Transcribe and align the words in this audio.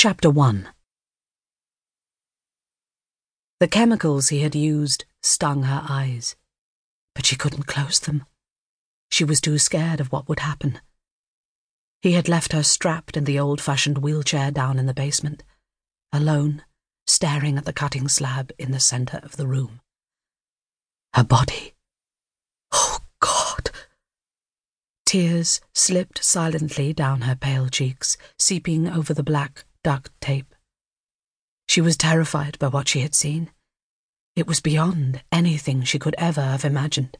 Chapter 0.00 0.30
1 0.30 0.68
The 3.58 3.66
chemicals 3.66 4.28
he 4.28 4.42
had 4.42 4.54
used 4.54 5.06
stung 5.24 5.64
her 5.64 5.84
eyes, 5.88 6.36
but 7.16 7.26
she 7.26 7.34
couldn't 7.34 7.66
close 7.66 7.98
them. 7.98 8.24
She 9.10 9.24
was 9.24 9.40
too 9.40 9.58
scared 9.58 9.98
of 9.98 10.12
what 10.12 10.28
would 10.28 10.38
happen. 10.38 10.80
He 12.00 12.12
had 12.12 12.28
left 12.28 12.52
her 12.52 12.62
strapped 12.62 13.16
in 13.16 13.24
the 13.24 13.40
old 13.40 13.60
fashioned 13.60 13.98
wheelchair 13.98 14.52
down 14.52 14.78
in 14.78 14.86
the 14.86 14.94
basement, 14.94 15.42
alone, 16.12 16.62
staring 17.08 17.58
at 17.58 17.64
the 17.64 17.72
cutting 17.72 18.06
slab 18.06 18.52
in 18.56 18.70
the 18.70 18.78
center 18.78 19.18
of 19.24 19.34
the 19.36 19.48
room. 19.48 19.80
Her 21.12 21.24
body. 21.24 21.74
Oh, 22.70 23.00
God! 23.18 23.72
Tears 25.04 25.60
slipped 25.74 26.22
silently 26.22 26.92
down 26.92 27.22
her 27.22 27.34
pale 27.34 27.68
cheeks, 27.68 28.16
seeping 28.38 28.86
over 28.86 29.12
the 29.12 29.24
black 29.24 29.64
duct 29.82 30.10
tape. 30.20 30.54
She 31.68 31.80
was 31.80 31.96
terrified 31.96 32.58
by 32.58 32.68
what 32.68 32.88
she 32.88 33.00
had 33.00 33.14
seen. 33.14 33.50
It 34.34 34.46
was 34.46 34.60
beyond 34.60 35.22
anything 35.30 35.82
she 35.82 35.98
could 35.98 36.14
ever 36.18 36.42
have 36.42 36.64
imagined. 36.64 37.18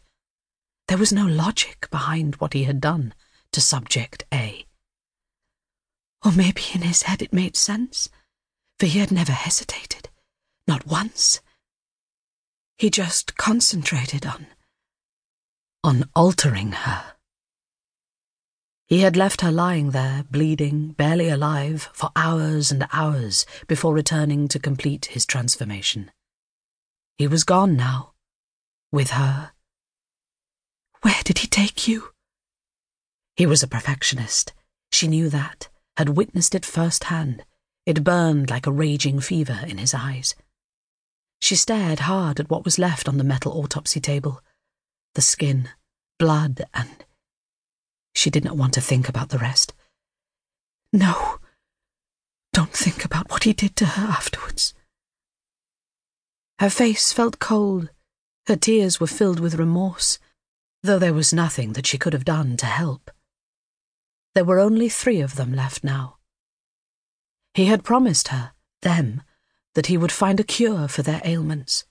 There 0.88 0.98
was 0.98 1.12
no 1.12 1.26
logic 1.26 1.88
behind 1.90 2.36
what 2.36 2.54
he 2.54 2.64
had 2.64 2.80
done 2.80 3.12
to 3.52 3.60
Subject 3.60 4.24
A. 4.32 4.64
Or 6.24 6.32
maybe 6.32 6.62
in 6.74 6.82
his 6.82 7.02
head 7.02 7.22
it 7.22 7.32
made 7.32 7.56
sense, 7.56 8.08
for 8.78 8.86
he 8.86 8.98
had 8.98 9.12
never 9.12 9.32
hesitated, 9.32 10.08
not 10.66 10.86
once. 10.86 11.40
He 12.78 12.90
just 12.90 13.36
concentrated 13.36 14.24
on. 14.24 14.46
on 15.84 16.08
altering 16.14 16.72
her. 16.72 17.17
He 18.88 19.00
had 19.00 19.16
left 19.16 19.42
her 19.42 19.52
lying 19.52 19.90
there, 19.90 20.24
bleeding, 20.30 20.92
barely 20.92 21.28
alive, 21.28 21.90
for 21.92 22.10
hours 22.16 22.72
and 22.72 22.86
hours 22.90 23.44
before 23.66 23.92
returning 23.92 24.48
to 24.48 24.58
complete 24.58 25.06
his 25.06 25.26
transformation. 25.26 26.10
He 27.18 27.26
was 27.26 27.44
gone 27.44 27.76
now, 27.76 28.14
with 28.90 29.10
her. 29.10 29.52
Where 31.02 31.20
did 31.22 31.40
he 31.40 31.46
take 31.46 31.86
you? 31.86 32.14
He 33.36 33.44
was 33.44 33.62
a 33.62 33.68
perfectionist. 33.68 34.54
She 34.90 35.06
knew 35.06 35.28
that, 35.28 35.68
had 35.98 36.16
witnessed 36.16 36.54
it 36.54 36.64
firsthand. 36.64 37.44
It 37.84 38.02
burned 38.02 38.48
like 38.48 38.66
a 38.66 38.72
raging 38.72 39.20
fever 39.20 39.60
in 39.66 39.76
his 39.76 39.92
eyes. 39.92 40.34
She 41.42 41.56
stared 41.56 42.00
hard 42.00 42.40
at 42.40 42.48
what 42.48 42.64
was 42.64 42.78
left 42.78 43.06
on 43.06 43.18
the 43.18 43.24
metal 43.24 43.52
autopsy 43.52 44.00
table 44.00 44.40
the 45.14 45.22
skin, 45.22 45.68
blood, 46.18 46.62
and 46.72 47.04
she 48.18 48.30
did 48.30 48.44
not 48.44 48.56
want 48.56 48.74
to 48.74 48.80
think 48.80 49.08
about 49.08 49.28
the 49.28 49.38
rest. 49.38 49.72
No, 50.92 51.38
don't 52.52 52.72
think 52.72 53.04
about 53.04 53.30
what 53.30 53.44
he 53.44 53.52
did 53.52 53.76
to 53.76 53.86
her 53.86 54.08
afterwards. 54.08 54.74
Her 56.58 56.70
face 56.70 57.12
felt 57.12 57.38
cold. 57.38 57.90
Her 58.46 58.56
tears 58.56 58.98
were 58.98 59.06
filled 59.06 59.38
with 59.38 59.54
remorse, 59.54 60.18
though 60.82 60.98
there 60.98 61.14
was 61.14 61.32
nothing 61.32 61.74
that 61.74 61.86
she 61.86 61.98
could 61.98 62.12
have 62.12 62.24
done 62.24 62.56
to 62.56 62.66
help. 62.66 63.10
There 64.34 64.44
were 64.44 64.58
only 64.58 64.88
three 64.88 65.20
of 65.20 65.36
them 65.36 65.52
left 65.54 65.84
now. 65.84 66.16
He 67.54 67.66
had 67.66 67.84
promised 67.84 68.28
her, 68.28 68.52
them, 68.82 69.22
that 69.74 69.86
he 69.86 69.96
would 69.96 70.12
find 70.12 70.40
a 70.40 70.44
cure 70.44 70.88
for 70.88 71.02
their 71.02 71.20
ailments. 71.24 71.84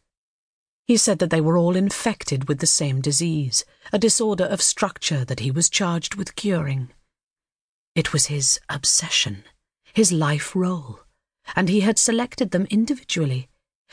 He 0.87 0.95
said 0.95 1.19
that 1.19 1.31
they 1.31 1.41
were 1.41 1.57
all 1.57 1.75
infected 1.75 2.47
with 2.47 2.59
the 2.59 2.65
same 2.65 3.01
disease, 3.01 3.65
a 3.91 3.99
disorder 3.99 4.45
of 4.45 4.61
structure 4.61 5.25
that 5.25 5.41
he 5.41 5.51
was 5.51 5.69
charged 5.69 6.15
with 6.15 6.37
curing. 6.37 6.93
It 7.93 8.13
was 8.13 8.27
his 8.27 8.57
obsession, 8.69 9.43
his 9.93 10.13
life 10.13 10.55
role, 10.55 11.01
and 11.57 11.67
he 11.67 11.81
had 11.81 11.99
selected 11.99 12.51
them 12.51 12.67
individually, 12.69 13.49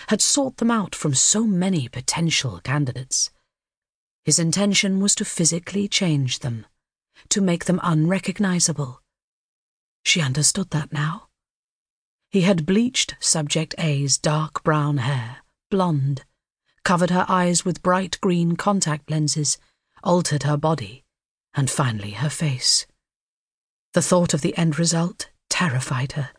had 0.06 0.22
sought 0.22 0.58
them 0.58 0.70
out 0.70 0.94
from 0.94 1.14
so 1.16 1.44
many 1.44 1.88
potential 1.88 2.60
candidates. 2.62 3.32
His 4.24 4.38
intention 4.38 5.00
was 5.00 5.16
to 5.16 5.24
physically 5.24 5.88
change 5.88 6.40
them, 6.40 6.64
to 7.28 7.40
make 7.40 7.64
them 7.64 7.80
unrecognizable. 7.82 9.02
She 10.04 10.20
understood 10.20 10.70
that 10.70 10.92
now. 10.92 11.26
He 12.30 12.42
had 12.42 12.66
bleached 12.66 13.16
Subject 13.18 13.74
A's 13.78 14.16
dark 14.16 14.62
brown 14.62 14.98
hair, 14.98 15.38
blonde, 15.70 16.24
covered 16.84 17.10
her 17.10 17.24
eyes 17.28 17.64
with 17.64 17.82
bright 17.82 18.18
green 18.20 18.56
contact 18.56 19.10
lenses, 19.10 19.58
altered 20.02 20.42
her 20.42 20.56
body, 20.56 21.04
and 21.54 21.70
finally 21.70 22.10
her 22.10 22.28
face. 22.28 22.86
The 23.94 24.02
thought 24.02 24.34
of 24.34 24.42
the 24.42 24.56
end 24.56 24.78
result 24.78 25.30
terrified 25.48 26.12
her. 26.12 26.30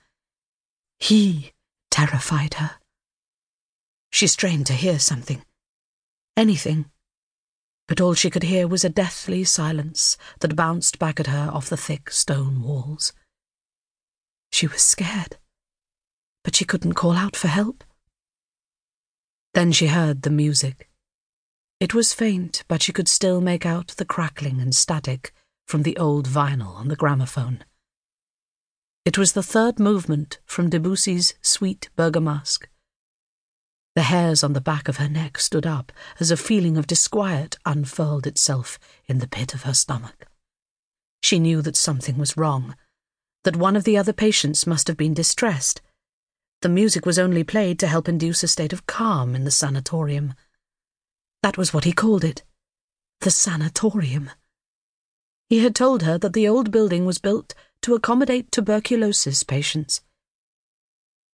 He 0.99 1.53
terrified 1.89 2.55
her. 2.55 2.71
She 4.11 4.27
strained 4.27 4.67
to 4.67 4.73
hear 4.73 4.99
something. 4.99 5.43
Anything. 6.37 6.85
But 7.87 8.01
all 8.01 8.13
she 8.13 8.29
could 8.29 8.43
hear 8.43 8.67
was 8.67 8.83
a 8.83 8.89
deathly 8.89 9.43
silence 9.43 10.17
that 10.39 10.55
bounced 10.55 10.99
back 10.99 11.19
at 11.19 11.27
her 11.27 11.49
off 11.51 11.69
the 11.69 11.77
thick 11.77 12.09
stone 12.09 12.61
walls. 12.61 13.13
She 14.51 14.67
was 14.67 14.81
scared, 14.81 15.37
but 16.43 16.55
she 16.55 16.65
couldn't 16.65 16.93
call 16.93 17.13
out 17.13 17.35
for 17.35 17.47
help. 17.47 17.83
Then 19.55 19.71
she 19.71 19.87
heard 19.87 20.23
the 20.23 20.29
music. 20.29 20.89
It 21.79 21.93
was 21.93 22.11
faint, 22.11 22.65
but 22.67 22.83
she 22.83 22.91
could 22.91 23.07
still 23.07 23.39
make 23.39 23.65
out 23.65 23.87
the 23.95 24.03
crackling 24.03 24.59
and 24.59 24.75
static 24.75 25.33
from 25.65 25.83
the 25.83 25.95
old 25.95 26.27
vinyl 26.27 26.75
on 26.75 26.89
the 26.89 26.97
gramophone. 26.97 27.63
It 29.05 29.17
was 29.17 29.31
the 29.31 29.41
third 29.41 29.79
movement 29.79 30.39
from 30.45 30.69
Debussy's 30.69 31.35
Suite 31.41 31.89
Bergamasque. 31.95 32.67
The 33.95 34.03
hairs 34.03 34.43
on 34.43 34.51
the 34.51 34.59
back 34.59 34.89
of 34.89 34.97
her 34.97 35.07
neck 35.07 35.39
stood 35.39 35.65
up 35.65 35.93
as 36.19 36.31
a 36.31 36.37
feeling 36.37 36.75
of 36.75 36.85
disquiet 36.85 37.57
unfurled 37.65 38.27
itself 38.27 38.77
in 39.05 39.19
the 39.19 39.27
pit 39.27 39.53
of 39.53 39.63
her 39.63 39.73
stomach. 39.73 40.27
She 41.23 41.39
knew 41.39 41.61
that 41.61 41.77
something 41.77 42.17
was 42.17 42.35
wrong, 42.35 42.75
that 43.45 43.55
one 43.55 43.77
of 43.77 43.85
the 43.85 43.97
other 43.97 44.11
patients 44.11 44.67
must 44.67 44.89
have 44.89 44.97
been 44.97 45.13
distressed, 45.13 45.81
the 46.65 46.69
music 46.69 47.05
was 47.05 47.19
only 47.19 47.43
played 47.43 47.77
to 47.77 47.85
help 47.85 48.09
induce 48.09 48.41
a 48.41 48.47
state 48.47 48.73
of 48.73 48.87
calm 48.87 49.35
in 49.35 49.43
the 49.43 49.51
sanatorium. 49.51 50.33
That 51.43 51.59
was 51.59 51.75
what 51.75 51.83
he 51.83 51.93
called 51.93 52.23
it. 52.23 52.41
The 53.21 53.29
sanatorium. 53.29 54.31
He 55.47 55.59
had 55.59 55.75
told 55.75 56.01
her 56.01 56.17
that 56.17 56.33
the 56.33 56.47
old 56.47 56.71
building 56.71 57.05
was 57.05 57.19
built 57.19 57.53
to 57.83 57.93
accommodate 57.93 58.51
tuberculosis 58.51 59.43
patients. 59.43 60.01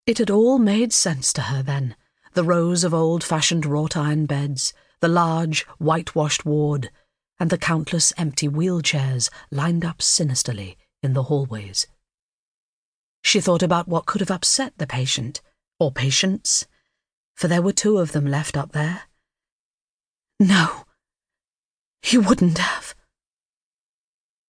It 0.06 0.18
had 0.18 0.30
all 0.30 0.59
made 0.59 0.91
sense 0.91 1.31
to 1.31 1.44
her 1.44 1.64
then 1.64 1.96
the 2.34 2.44
rows 2.44 2.84
of 2.84 2.94
old 2.94 3.24
fashioned 3.24 3.66
wrought 3.66 3.96
iron 3.96 4.25
beds, 4.25 4.74
the 5.00 5.08
large, 5.08 5.62
whitewashed 5.78 6.44
ward, 6.44 6.91
and 7.40 7.50
the 7.50 7.58
countless 7.58 8.12
empty 8.18 8.50
wheelchairs 8.50 9.30
lined 9.50 9.86
up 9.86 10.02
sinisterly 10.02 10.78
in 11.02 11.14
the 11.14 11.24
hallways. 11.24 11.88
She 13.24 13.40
thought 13.40 13.64
about 13.64 13.88
what 13.88 14.06
could 14.06 14.22
have 14.22 14.32
upset 14.32 14.74
the 14.78 14.88
patient, 14.88 15.42
or 15.80 15.92
patients, 15.92 16.68
for 17.36 17.48
there 17.48 17.62
were 17.62 17.74
two 17.74 17.98
of 17.98 18.12
them 18.12 18.26
left 18.26 18.58
up 18.58 18.72
there. 18.72 19.04
No, 20.40 20.86
he 22.02 22.18
wouldn't 22.18 22.58
have. 22.58 22.96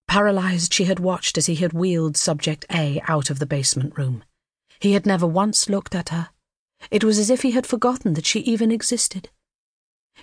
Paralyzed, 0.09 0.73
she 0.73 0.85
had 0.85 1.01
watched 1.01 1.39
as 1.39 1.47
he 1.47 1.55
had 1.55 1.73
wheeled 1.73 2.17
Subject 2.17 2.67
A 2.71 3.01
out 3.09 3.31
of 3.31 3.39
the 3.39 3.47
basement 3.47 3.97
room. 3.97 4.25
He 4.81 4.93
had 4.93 5.07
never 5.07 5.27
once 5.27 5.69
looked 5.69 5.95
at 5.95 6.09
her. 6.11 6.31
It 6.91 7.05
was 7.05 7.19
as 7.19 7.31
if 7.31 7.43
he 7.43 7.53
had 7.53 7.67
forgotten 7.67 8.15
that 8.15 8.27
she 8.27 8.41
even 8.41 8.71
existed. 8.71 9.31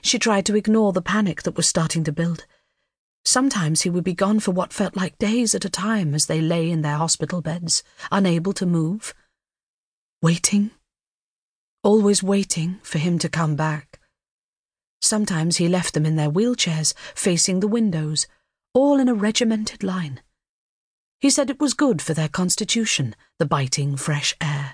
She 0.02 0.20
tried 0.20 0.46
to 0.46 0.56
ignore 0.56 0.94
the 0.94 1.02
panic 1.02 1.44
that 1.44 1.56
was 1.56 1.68
starting 1.68 2.04
to 2.04 2.12
build. 2.12 2.46
Sometimes 3.30 3.82
he 3.82 3.92
would 3.92 4.04
be 4.04 4.16
gone 4.16 4.40
for 4.40 4.50
what 4.50 4.74
felt 4.74 4.96
like 4.96 5.20
days 5.20 5.54
at 5.54 5.64
a 5.64 5.70
time 5.70 6.16
as 6.16 6.26
they 6.26 6.42
lay 6.42 6.72
in 6.72 6.82
their 6.82 6.96
hospital 6.96 7.44
beds, 7.44 7.84
unable 8.12 8.54
to 8.54 8.66
move. 8.66 9.14
Waiting. 10.20 10.72
Always 11.84 12.24
waiting 12.24 12.80
for 12.82 12.98
him 12.98 13.20
to 13.20 13.30
come 13.30 13.56
back. 13.56 14.00
Sometimes 15.00 15.58
he 15.58 15.70
left 15.70 15.94
them 15.94 16.08
in 16.08 16.16
their 16.16 16.32
wheelchairs, 16.32 16.96
facing 17.14 17.60
the 17.60 17.68
windows, 17.68 18.26
all 18.74 19.00
in 19.00 19.08
a 19.08 19.14
regimented 19.14 19.84
line. 19.84 20.22
He 21.20 21.30
said 21.30 21.52
it 21.52 21.60
was 21.60 21.76
good 21.76 22.02
for 22.02 22.16
their 22.16 22.30
constitution, 22.30 23.16
the 23.38 23.46
biting 23.46 23.96
fresh 23.96 24.36
air. 24.42 24.74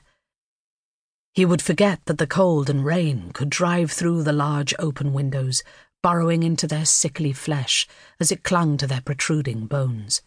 He 1.33 1.45
would 1.45 1.61
forget 1.61 1.99
that 2.05 2.19
the 2.19 2.25
cold 2.25 2.69
and 2.69 2.85
rain 2.85 3.31
could 3.33 3.49
drive 3.49 3.91
through 3.91 4.23
the 4.23 4.31
large 4.31 4.73
open 4.79 5.11
windows, 5.11 5.61
burrowing 6.05 6.43
into 6.43 6.67
their 6.67 6.85
sickly 6.85 7.33
flesh 7.33 7.87
as 8.19 8.31
it 8.31 8.43
clung 8.43 8.77
to 8.77 8.85
their 8.85 9.01
protruding 9.01 9.65
bones. 9.65 10.21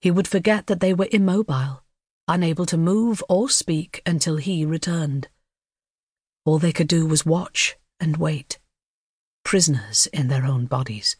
He 0.00 0.10
would 0.10 0.26
forget 0.26 0.68
that 0.68 0.80
they 0.80 0.94
were 0.94 1.08
immobile, 1.12 1.82
unable 2.26 2.64
to 2.64 2.78
move 2.78 3.22
or 3.28 3.50
speak 3.50 4.00
until 4.06 4.38
he 4.38 4.64
returned. 4.64 5.28
All 6.46 6.58
they 6.58 6.72
could 6.72 6.88
do 6.88 7.04
was 7.04 7.26
watch 7.26 7.76
and 8.00 8.16
wait, 8.16 8.58
prisoners 9.44 10.06
in 10.14 10.28
their 10.28 10.46
own 10.46 10.64
bodies. 10.64 11.16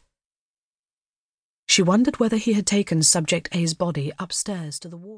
She 1.68 1.82
wondered 1.82 2.18
whether 2.18 2.38
he 2.38 2.54
had 2.54 2.66
taken 2.66 3.02
Subject 3.02 3.50
A's 3.52 3.74
body 3.74 4.10
upstairs 4.18 4.78
to 4.78 4.88
the 4.88 4.96
ward. 4.96 5.10